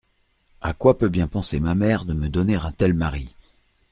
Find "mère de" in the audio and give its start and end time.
1.75-2.15